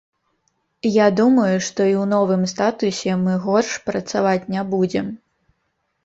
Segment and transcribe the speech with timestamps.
[0.93, 5.13] Я думаю, што і ў новым статусе мы горш працаваць не будзем.